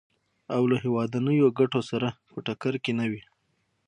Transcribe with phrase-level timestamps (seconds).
[0.55, 3.23] او له هېوادنیو ګټو سره په ټکر کې نه وي.